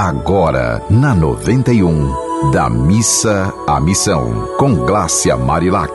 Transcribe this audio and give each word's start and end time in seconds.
Agora, 0.00 0.80
na 0.88 1.12
91, 1.12 2.52
da 2.52 2.70
missa 2.70 3.52
à 3.66 3.80
missão, 3.80 4.48
com 4.56 4.72
Glácia 4.72 5.36
Marilac. 5.36 5.92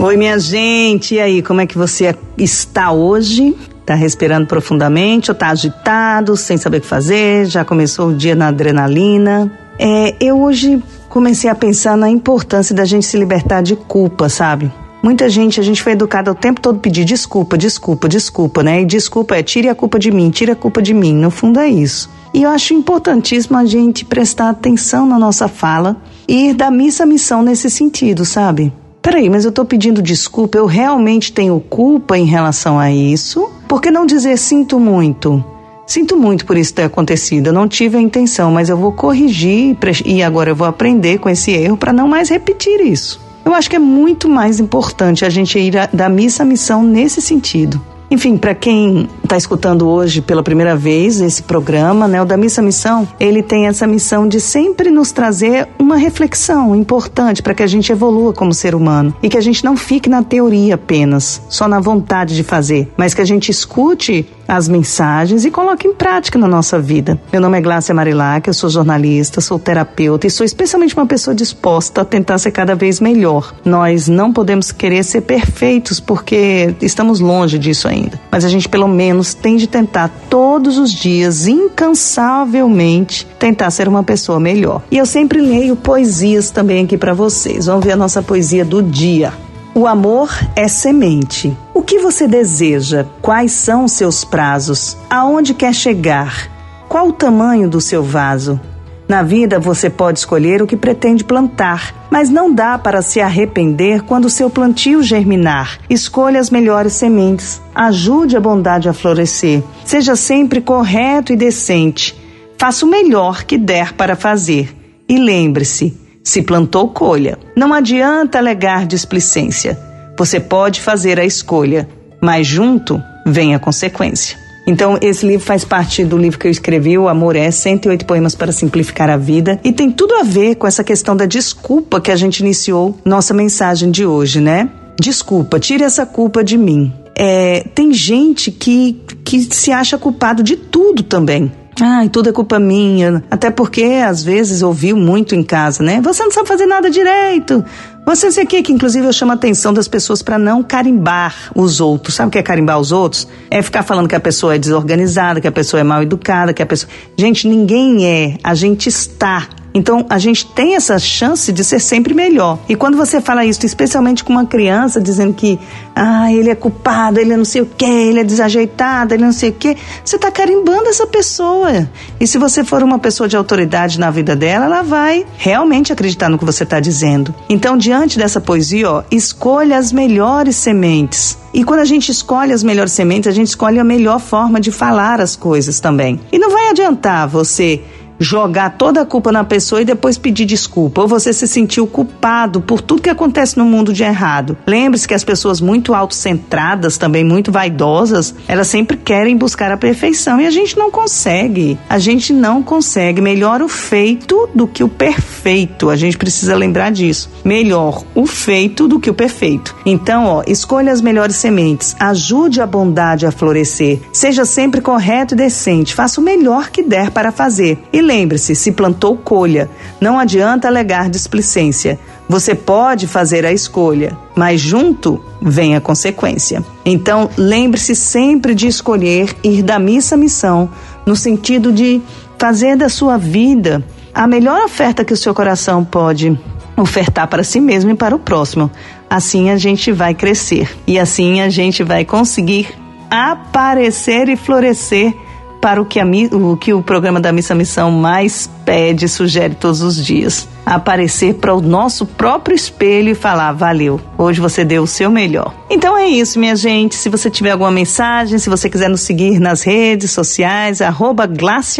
Oi, 0.00 0.16
minha 0.16 0.36
gente, 0.40 1.14
e 1.14 1.20
aí, 1.20 1.40
como 1.40 1.60
é 1.60 1.66
que 1.66 1.78
você 1.78 2.12
está 2.36 2.90
hoje? 2.90 3.56
Tá 3.86 3.94
respirando 3.94 4.48
profundamente 4.48 5.30
ou 5.30 5.34
tá 5.36 5.50
agitado, 5.50 6.36
sem 6.36 6.56
saber 6.56 6.78
o 6.78 6.80
que 6.80 6.88
fazer? 6.88 7.46
Já 7.46 7.64
começou 7.64 8.08
o 8.08 8.14
dia 8.16 8.34
na 8.34 8.48
adrenalina? 8.48 9.48
É, 9.78 10.16
eu 10.20 10.42
hoje 10.42 10.82
comecei 11.08 11.48
a 11.48 11.54
pensar 11.54 11.96
na 11.96 12.10
importância 12.10 12.74
da 12.74 12.84
gente 12.84 13.06
se 13.06 13.16
libertar 13.16 13.62
de 13.62 13.76
culpa, 13.76 14.28
sabe? 14.28 14.72
Muita 15.02 15.28
gente, 15.28 15.58
a 15.58 15.64
gente 15.64 15.82
foi 15.82 15.92
educada 15.92 16.30
o 16.30 16.34
tempo 16.34 16.60
todo 16.60 16.78
pedir 16.78 17.04
desculpa, 17.04 17.58
desculpa, 17.58 18.08
desculpa, 18.08 18.62
né? 18.62 18.82
E 18.82 18.84
desculpa 18.84 19.34
é 19.34 19.42
tire 19.42 19.68
a 19.68 19.74
culpa 19.74 19.98
de 19.98 20.12
mim, 20.12 20.30
tire 20.30 20.52
a 20.52 20.56
culpa 20.56 20.80
de 20.80 20.94
mim. 20.94 21.12
No 21.12 21.28
fundo 21.28 21.58
é 21.58 21.68
isso. 21.68 22.08
E 22.32 22.44
eu 22.44 22.50
acho 22.50 22.72
importantíssimo 22.72 23.58
a 23.58 23.64
gente 23.64 24.04
prestar 24.04 24.50
atenção 24.50 25.04
na 25.04 25.18
nossa 25.18 25.48
fala 25.48 25.96
e 26.28 26.50
ir 26.50 26.54
da 26.54 26.70
missa 26.70 27.02
à 27.02 27.06
missão 27.06 27.42
nesse 27.42 27.68
sentido, 27.68 28.24
sabe? 28.24 28.72
Peraí, 29.02 29.28
mas 29.28 29.44
eu 29.44 29.50
tô 29.50 29.64
pedindo 29.64 30.00
desculpa, 30.00 30.56
eu 30.56 30.66
realmente 30.66 31.32
tenho 31.32 31.58
culpa 31.58 32.16
em 32.16 32.24
relação 32.24 32.78
a 32.78 32.92
isso? 32.92 33.50
Por 33.66 33.82
que 33.82 33.90
não 33.90 34.06
dizer 34.06 34.38
sinto 34.38 34.78
muito? 34.78 35.44
Sinto 35.84 36.16
muito 36.16 36.46
por 36.46 36.56
isso 36.56 36.72
ter 36.72 36.84
acontecido. 36.84 37.48
Eu 37.48 37.52
não 37.52 37.66
tive 37.66 37.98
a 37.98 38.00
intenção, 38.00 38.52
mas 38.52 38.68
eu 38.68 38.76
vou 38.76 38.92
corrigir 38.92 39.76
e 40.06 40.22
agora 40.22 40.50
eu 40.50 40.56
vou 40.56 40.68
aprender 40.68 41.18
com 41.18 41.28
esse 41.28 41.50
erro 41.50 41.76
para 41.76 41.92
não 41.92 42.06
mais 42.06 42.28
repetir 42.28 42.80
isso. 42.80 43.20
Eu 43.44 43.54
acho 43.54 43.68
que 43.68 43.76
é 43.76 43.78
muito 43.78 44.28
mais 44.28 44.60
importante 44.60 45.24
a 45.24 45.30
gente 45.30 45.58
ir 45.58 45.74
da 45.92 46.08
missa 46.08 46.42
à 46.42 46.46
missão 46.46 46.82
nesse 46.82 47.20
sentido. 47.20 47.80
Enfim, 48.12 48.36
para 48.36 48.54
quem 48.54 49.08
está 49.24 49.38
escutando 49.38 49.88
hoje 49.88 50.20
pela 50.20 50.42
primeira 50.42 50.76
vez 50.76 51.18
esse 51.18 51.42
programa, 51.42 52.06
né, 52.06 52.20
o 52.20 52.26
da 52.26 52.36
Missa 52.36 52.60
Missão, 52.60 53.08
ele 53.18 53.42
tem 53.42 53.66
essa 53.66 53.86
missão 53.86 54.28
de 54.28 54.38
sempre 54.38 54.90
nos 54.90 55.12
trazer 55.12 55.66
uma 55.78 55.96
reflexão 55.96 56.76
importante 56.76 57.42
para 57.42 57.54
que 57.54 57.62
a 57.62 57.66
gente 57.66 57.90
evolua 57.90 58.34
como 58.34 58.52
ser 58.52 58.74
humano 58.74 59.16
e 59.22 59.30
que 59.30 59.38
a 59.38 59.40
gente 59.40 59.64
não 59.64 59.78
fique 59.78 60.10
na 60.10 60.22
teoria 60.22 60.74
apenas, 60.74 61.40
só 61.48 61.66
na 61.66 61.80
vontade 61.80 62.36
de 62.36 62.42
fazer, 62.42 62.92
mas 62.98 63.14
que 63.14 63.22
a 63.22 63.24
gente 63.24 63.48
escute 63.50 64.26
as 64.46 64.68
mensagens 64.68 65.44
e 65.44 65.50
coloque 65.50 65.86
em 65.86 65.94
prática 65.94 66.38
na 66.38 66.48
nossa 66.48 66.78
vida. 66.78 67.20
Meu 67.32 67.40
nome 67.40 67.58
é 67.58 67.60
Glácia 67.60 67.94
Marilac, 67.94 68.48
eu 68.48 68.54
sou 68.54 68.68
jornalista, 68.68 69.40
sou 69.40 69.58
terapeuta 69.58 70.26
e 70.26 70.30
sou 70.30 70.44
especialmente 70.44 70.96
uma 70.96 71.06
pessoa 71.06 71.34
disposta 71.34 72.00
a 72.02 72.04
tentar 72.04 72.38
ser 72.38 72.50
cada 72.50 72.74
vez 72.74 73.00
melhor. 73.00 73.54
Nós 73.64 74.08
não 74.08 74.32
podemos 74.32 74.72
querer 74.72 75.04
ser 75.04 75.22
perfeitos 75.22 76.00
porque 76.00 76.74
estamos 76.80 77.20
longe 77.20 77.58
disso 77.58 77.88
ainda, 77.88 78.20
mas 78.30 78.44
a 78.44 78.48
gente 78.48 78.68
pelo 78.68 78.88
menos 78.88 79.34
tem 79.34 79.56
de 79.56 79.66
tentar 79.66 80.10
todos 80.28 80.78
os 80.78 80.92
dias, 80.92 81.46
incansavelmente, 81.46 83.26
tentar 83.38 83.70
ser 83.70 83.88
uma 83.88 84.02
pessoa 84.02 84.38
melhor. 84.40 84.82
E 84.90 84.98
eu 84.98 85.06
sempre 85.06 85.40
leio 85.40 85.76
poesias 85.76 86.50
também 86.50 86.84
aqui 86.84 86.96
para 86.96 87.14
vocês. 87.14 87.66
Vamos 87.66 87.84
ver 87.84 87.92
a 87.92 87.96
nossa 87.96 88.22
poesia 88.22 88.64
do 88.64 88.82
dia. 88.82 89.32
O 89.74 89.86
amor 89.86 90.30
é 90.54 90.68
semente. 90.68 91.56
O 91.72 91.80
que 91.80 91.98
você 91.98 92.28
deseja? 92.28 93.06
Quais 93.22 93.52
são 93.52 93.88
seus 93.88 94.22
prazos? 94.22 94.98
Aonde 95.08 95.54
quer 95.54 95.72
chegar? 95.72 96.50
Qual 96.90 97.08
o 97.08 97.12
tamanho 97.12 97.70
do 97.70 97.80
seu 97.80 98.02
vaso? 98.02 98.60
Na 99.08 99.22
vida 99.22 99.58
você 99.58 99.88
pode 99.88 100.18
escolher 100.18 100.60
o 100.60 100.66
que 100.66 100.76
pretende 100.76 101.24
plantar, 101.24 102.06
mas 102.10 102.28
não 102.28 102.52
dá 102.52 102.76
para 102.76 103.00
se 103.00 103.18
arrepender 103.18 104.02
quando 104.02 104.28
seu 104.28 104.50
plantio 104.50 105.02
germinar. 105.02 105.78
Escolha 105.88 106.38
as 106.38 106.50
melhores 106.50 106.92
sementes. 106.92 107.58
Ajude 107.74 108.36
a 108.36 108.40
bondade 108.40 108.90
a 108.90 108.92
florescer. 108.92 109.62
Seja 109.86 110.14
sempre 110.16 110.60
correto 110.60 111.32
e 111.32 111.36
decente. 111.36 112.14
Faça 112.58 112.84
o 112.84 112.90
melhor 112.90 113.44
que 113.44 113.56
der 113.56 113.94
para 113.94 114.16
fazer. 114.16 114.76
E 115.08 115.16
lembre-se, 115.16 115.98
se 116.24 116.42
plantou, 116.42 116.88
colha. 116.88 117.38
Não 117.56 117.72
adianta 117.72 118.38
alegar 118.38 118.86
displicência. 118.86 119.78
Você 120.18 120.38
pode 120.38 120.80
fazer 120.80 121.18
a 121.18 121.24
escolha, 121.24 121.88
mas 122.20 122.46
junto 122.46 123.02
vem 123.26 123.54
a 123.54 123.58
consequência. 123.58 124.36
Então, 124.66 124.96
esse 125.00 125.26
livro 125.26 125.44
faz 125.44 125.64
parte 125.64 126.04
do 126.04 126.16
livro 126.16 126.38
que 126.38 126.46
eu 126.46 126.50
escrevi, 126.50 126.96
O 126.96 127.08
Amor 127.08 127.34
é 127.34 127.50
108 127.50 128.06
Poemas 128.06 128.34
para 128.34 128.52
Simplificar 128.52 129.10
a 129.10 129.16
Vida, 129.16 129.58
e 129.64 129.72
tem 129.72 129.90
tudo 129.90 130.14
a 130.14 130.22
ver 130.22 130.54
com 130.54 130.66
essa 130.66 130.84
questão 130.84 131.16
da 131.16 131.26
desculpa 131.26 132.00
que 132.00 132.12
a 132.12 132.16
gente 132.16 132.40
iniciou 132.40 132.96
nossa 133.04 133.34
mensagem 133.34 133.90
de 133.90 134.06
hoje, 134.06 134.40
né? 134.40 134.70
Desculpa, 135.00 135.58
tire 135.58 135.82
essa 135.82 136.06
culpa 136.06 136.44
de 136.44 136.56
mim. 136.56 136.92
É, 137.16 137.64
tem 137.74 137.92
gente 137.92 138.50
que, 138.52 139.00
que 139.24 139.42
se 139.52 139.72
acha 139.72 139.98
culpado 139.98 140.42
de 140.42 140.56
tudo 140.56 141.02
também. 141.02 141.50
Ai, 141.80 142.08
tudo 142.08 142.28
é 142.28 142.32
culpa 142.32 142.58
minha. 142.58 143.24
Até 143.30 143.50
porque 143.50 143.84
às 144.06 144.22
vezes 144.22 144.62
ouviu 144.62 144.96
muito 144.96 145.34
em 145.34 145.42
casa, 145.42 145.82
né? 145.82 146.00
Você 146.02 146.22
não 146.22 146.30
sabe 146.30 146.46
fazer 146.46 146.66
nada 146.66 146.90
direito. 146.90 147.64
Você 148.04 148.30
sei 148.30 148.42
aqui 148.42 148.62
que 148.62 148.72
inclusive 148.72 149.06
eu 149.06 149.12
chamo 149.12 149.30
a 149.32 149.34
atenção 149.34 149.72
das 149.72 149.88
pessoas 149.88 150.22
para 150.22 150.38
não 150.38 150.62
carimbar 150.62 151.50
os 151.54 151.80
outros. 151.80 152.14
Sabe 152.14 152.28
o 152.28 152.30
que 152.30 152.38
é 152.38 152.42
carimbar 152.42 152.78
os 152.78 152.92
outros? 152.92 153.26
É 153.50 153.62
ficar 153.62 153.82
falando 153.82 154.08
que 154.08 154.14
a 154.14 154.20
pessoa 154.20 154.54
é 154.54 154.58
desorganizada, 154.58 155.40
que 155.40 155.48
a 155.48 155.52
pessoa 155.52 155.80
é 155.80 155.84
mal 155.84 156.02
educada, 156.02 156.52
que 156.52 156.62
a 156.62 156.66
pessoa. 156.66 156.92
Gente, 157.16 157.48
ninguém 157.48 158.06
é. 158.06 158.36
A 158.42 158.54
gente 158.54 158.88
está 158.88 159.48
então, 159.74 160.04
a 160.08 160.18
gente 160.18 160.46
tem 160.46 160.74
essa 160.76 160.98
chance 160.98 161.52
de 161.52 161.64
ser 161.64 161.80
sempre 161.80 162.14
melhor. 162.14 162.58
E 162.68 162.74
quando 162.74 162.96
você 162.96 163.20
fala 163.20 163.44
isso, 163.44 163.64
especialmente 163.64 164.22
com 164.22 164.32
uma 164.32 164.44
criança, 164.44 165.00
dizendo 165.00 165.32
que 165.32 165.58
ah, 165.94 166.32
ele 166.32 166.50
é 166.50 166.54
culpado, 166.54 167.18
ele 167.18 167.32
é 167.32 167.36
não 167.36 167.44
sei 167.44 167.62
o 167.62 167.66
quê, 167.66 167.84
ele 167.84 168.20
é 168.20 168.24
desajeitado, 168.24 169.14
ele 169.14 169.22
é 169.22 169.26
não 169.26 169.32
sei 169.32 169.50
o 169.50 169.52
quê, 169.52 169.76
você 170.04 170.16
está 170.16 170.30
carimbando 170.30 170.88
essa 170.88 171.06
pessoa. 171.06 171.88
E 172.20 172.26
se 172.26 172.38
você 172.38 172.64
for 172.64 172.82
uma 172.82 172.98
pessoa 172.98 173.28
de 173.28 173.36
autoridade 173.36 173.98
na 173.98 174.10
vida 174.10 174.36
dela, 174.36 174.66
ela 174.66 174.82
vai 174.82 175.24
realmente 175.36 175.92
acreditar 175.92 176.28
no 176.28 176.38
que 176.38 176.44
você 176.44 176.64
está 176.64 176.78
dizendo. 176.80 177.34
Então, 177.48 177.76
diante 177.76 178.18
dessa 178.18 178.40
poesia, 178.40 178.90
ó, 178.90 179.02
escolha 179.10 179.78
as 179.78 179.92
melhores 179.92 180.56
sementes. 180.56 181.38
E 181.54 181.64
quando 181.64 181.80
a 181.80 181.84
gente 181.84 182.10
escolhe 182.10 182.52
as 182.52 182.62
melhores 182.62 182.92
sementes, 182.92 183.28
a 183.28 183.34
gente 183.34 183.48
escolhe 183.48 183.78
a 183.78 183.84
melhor 183.84 184.18
forma 184.18 184.58
de 184.58 184.70
falar 184.70 185.20
as 185.20 185.36
coisas 185.36 185.80
também. 185.80 186.18
E 186.30 186.38
não 186.38 186.50
vai 186.50 186.70
adiantar 186.70 187.28
você 187.28 187.82
jogar 188.22 188.70
toda 188.78 189.02
a 189.02 189.06
culpa 189.06 189.32
na 189.32 189.44
pessoa 189.44 189.82
e 189.82 189.84
depois 189.84 190.16
pedir 190.16 190.44
desculpa, 190.44 191.02
ou 191.02 191.08
você 191.08 191.32
se 191.32 191.46
sentiu 191.46 191.86
culpado 191.86 192.60
por 192.60 192.80
tudo 192.80 193.02
que 193.02 193.10
acontece 193.10 193.58
no 193.58 193.64
mundo 193.64 193.92
de 193.92 194.02
errado. 194.02 194.56
Lembre-se 194.66 195.08
que 195.08 195.14
as 195.14 195.24
pessoas 195.24 195.60
muito 195.60 195.94
autocentradas, 195.94 196.96
também 196.96 197.24
muito 197.24 197.50
vaidosas, 197.50 198.34
elas 198.46 198.68
sempre 198.68 198.96
querem 198.96 199.36
buscar 199.36 199.70
a 199.72 199.76
perfeição 199.76 200.40
e 200.40 200.46
a 200.46 200.50
gente 200.50 200.78
não 200.78 200.90
consegue. 200.90 201.78
A 201.88 201.98
gente 201.98 202.32
não 202.32 202.62
consegue. 202.62 203.20
Melhor 203.20 203.62
o 203.62 203.68
feito 203.68 204.48
do 204.54 204.66
que 204.66 204.84
o 204.84 204.88
perfeito. 204.88 205.90
A 205.90 205.96
gente 205.96 206.16
precisa 206.16 206.56
lembrar 206.56 206.90
disso. 206.90 207.30
Melhor 207.44 208.04
o 208.14 208.26
feito 208.26 208.86
do 208.86 209.00
que 209.00 209.10
o 209.10 209.14
perfeito. 209.14 209.74
Então, 209.84 210.26
ó, 210.26 210.42
escolha 210.46 210.92
as 210.92 211.00
melhores 211.00 211.36
sementes, 211.36 211.96
ajude 211.98 212.60
a 212.60 212.66
bondade 212.66 213.26
a 213.26 213.32
florescer, 213.32 214.00
seja 214.12 214.44
sempre 214.44 214.80
correto 214.80 215.34
e 215.34 215.36
decente, 215.36 215.94
faça 215.94 216.20
o 216.20 216.24
melhor 216.24 216.70
que 216.70 216.82
der 216.82 217.10
para 217.10 217.32
fazer. 217.32 217.78
E 217.92 218.00
lembre-se: 218.12 218.54
se 218.54 218.72
plantou, 218.72 219.16
colha. 219.16 219.70
Não 220.00 220.18
adianta 220.18 220.68
alegar 220.68 221.08
displicência. 221.08 221.98
Você 222.28 222.54
pode 222.54 223.06
fazer 223.06 223.44
a 223.44 223.52
escolha, 223.52 224.16
mas 224.36 224.60
junto 224.60 225.22
vem 225.40 225.74
a 225.74 225.80
consequência. 225.80 226.62
Então, 226.84 227.28
lembre-se 227.36 227.94
sempre 227.94 228.54
de 228.54 228.66
escolher 228.66 229.34
ir 229.42 229.62
da 229.62 229.78
missa 229.78 230.14
à 230.14 230.18
missão, 230.18 230.70
no 231.04 231.16
sentido 231.16 231.72
de 231.72 232.00
fazer 232.38 232.76
da 232.76 232.88
sua 232.88 233.16
vida 233.16 233.84
a 234.14 234.26
melhor 234.26 234.62
oferta 234.64 235.04
que 235.04 235.12
o 235.12 235.16
seu 235.16 235.34
coração 235.34 235.84
pode 235.84 236.38
ofertar 236.76 237.28
para 237.28 237.44
si 237.44 237.60
mesmo 237.60 237.90
e 237.90 237.94
para 237.94 238.14
o 238.14 238.18
próximo. 238.18 238.70
Assim 239.08 239.50
a 239.50 239.56
gente 239.56 239.92
vai 239.92 240.14
crescer 240.14 240.70
e 240.86 240.98
assim 240.98 241.40
a 241.40 241.48
gente 241.48 241.82
vai 241.82 242.04
conseguir 242.04 242.68
aparecer 243.10 244.28
e 244.28 244.36
florescer 244.36 245.14
para 245.62 245.80
o 245.80 245.86
que, 245.86 246.00
a, 246.00 246.04
o 246.04 246.56
que 246.56 246.74
o 246.74 246.82
programa 246.82 247.20
da 247.20 247.30
Missa 247.30 247.54
Missão 247.54 247.88
mais 247.88 248.50
pede, 248.64 249.08
sugere 249.08 249.54
todos 249.54 249.80
os 249.80 250.04
dias. 250.04 250.48
Aparecer 250.66 251.34
para 251.34 251.54
o 251.54 251.60
nosso 251.60 252.04
próprio 252.04 252.54
espelho 252.54 253.10
e 253.10 253.14
falar: 253.14 253.52
valeu, 253.52 254.00
hoje 254.18 254.40
você 254.40 254.64
deu 254.64 254.82
o 254.82 254.86
seu 254.88 255.08
melhor. 255.08 255.54
Então 255.70 255.96
é 255.96 256.08
isso, 256.08 256.40
minha 256.40 256.56
gente. 256.56 256.96
Se 256.96 257.08
você 257.08 257.30
tiver 257.30 257.52
alguma 257.52 257.70
mensagem, 257.70 258.38
se 258.40 258.50
você 258.50 258.68
quiser 258.68 258.90
nos 258.90 259.02
seguir 259.02 259.38
nas 259.38 259.62
redes 259.62 260.10
sociais, 260.10 260.82
arroba 260.82 261.30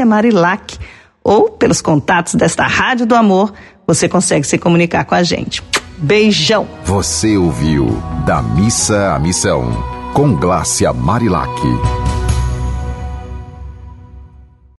Marilac, 0.07 0.79
ou 1.25 1.51
pelos 1.51 1.83
contatos 1.83 2.37
desta 2.37 2.65
Rádio 2.65 3.05
do 3.05 3.17
Amor, 3.17 3.53
você 3.85 4.09
consegue 4.09 4.47
se 4.47 4.59
comunicar 4.59 5.05
com 5.05 5.17
a 5.17 5.25
gente. 5.25 5.61
Beijão! 5.99 6.69
Você 6.85 7.37
ouviu 7.37 8.01
Da 8.25 8.41
Missa 8.41 9.13
à 9.15 9.19
Missão, 9.19 9.73
com 10.15 10.35
Glácia 10.37 10.93
Marilac. 10.93 11.51